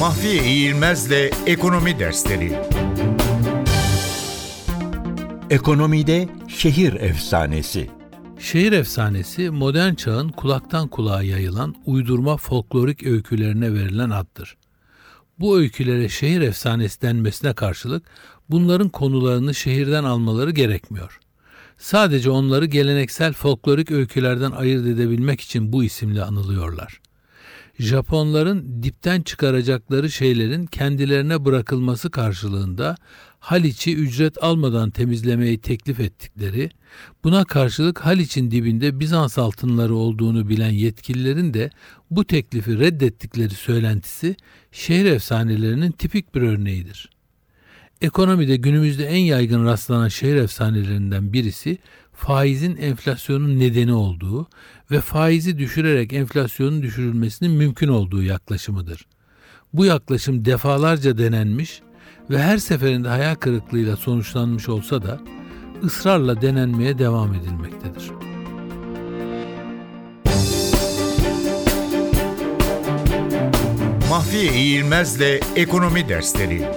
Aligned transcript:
Mahfiye 0.00 0.44
İğilmez'le 0.44 1.30
Ekonomi 1.46 1.98
Dersleri 1.98 2.52
Ekonomide 5.50 6.28
şehir 6.48 6.92
efsanesi. 6.92 7.90
Şehir 8.38 8.72
efsanesi 8.72 9.50
modern 9.50 9.94
çağın 9.94 10.28
kulaktan 10.28 10.88
kulağa 10.88 11.22
yayılan 11.22 11.74
uydurma 11.86 12.36
folklorik 12.36 13.06
öykülerine 13.06 13.74
verilen 13.74 14.10
addır. 14.10 14.56
Bu 15.38 15.58
öykülere 15.58 16.08
şehir 16.08 16.40
efsanesi 16.40 17.02
denmesine 17.02 17.52
karşılık 17.52 18.02
bunların 18.50 18.88
konularını 18.88 19.54
şehirden 19.54 20.04
almaları 20.04 20.50
gerekmiyor. 20.50 21.20
Sadece 21.78 22.30
onları 22.30 22.66
geleneksel 22.66 23.32
folklorik 23.32 23.90
öykülerden 23.90 24.50
ayırt 24.50 24.86
edebilmek 24.86 25.40
için 25.40 25.72
bu 25.72 25.84
isimle 25.84 26.24
anılıyorlar. 26.24 27.00
Japonların 27.78 28.82
dipten 28.82 29.22
çıkaracakları 29.22 30.10
şeylerin 30.10 30.66
kendilerine 30.66 31.44
bırakılması 31.44 32.10
karşılığında 32.10 32.96
Haliç'i 33.40 33.96
ücret 33.96 34.44
almadan 34.44 34.90
temizlemeyi 34.90 35.58
teklif 35.58 36.00
ettikleri, 36.00 36.70
buna 37.24 37.44
karşılık 37.44 37.98
Haliç'in 37.98 38.50
dibinde 38.50 39.00
Bizans 39.00 39.38
altınları 39.38 39.94
olduğunu 39.94 40.48
bilen 40.48 40.70
yetkililerin 40.70 41.54
de 41.54 41.70
bu 42.10 42.24
teklifi 42.24 42.78
reddettikleri 42.78 43.54
söylentisi 43.54 44.36
şehir 44.72 45.04
efsanelerinin 45.04 45.92
tipik 45.92 46.34
bir 46.34 46.42
örneğidir. 46.42 47.10
Ekonomide 48.02 48.56
günümüzde 48.56 49.06
en 49.06 49.18
yaygın 49.18 49.64
rastlanan 49.64 50.08
şehir 50.08 50.36
efsanelerinden 50.36 51.32
birisi 51.32 51.78
faizin 52.20 52.76
enflasyonun 52.76 53.58
nedeni 53.58 53.92
olduğu 53.92 54.48
ve 54.90 55.00
faizi 55.00 55.58
düşürerek 55.58 56.12
enflasyonun 56.12 56.82
düşürülmesinin 56.82 57.50
mümkün 57.50 57.88
olduğu 57.88 58.22
yaklaşımıdır. 58.22 59.06
Bu 59.72 59.84
yaklaşım 59.84 60.44
defalarca 60.44 61.18
denenmiş 61.18 61.82
ve 62.30 62.42
her 62.42 62.58
seferinde 62.58 63.08
hayal 63.08 63.34
kırıklığıyla 63.34 63.96
sonuçlanmış 63.96 64.68
olsa 64.68 65.02
da 65.02 65.20
ısrarla 65.84 66.42
denenmeye 66.42 66.98
devam 66.98 67.34
edilmektedir. 67.34 68.10
Mahfiye 74.10 74.52
İğilmez'le 74.52 75.40
Ekonomi 75.56 76.08
Dersleri 76.08 76.68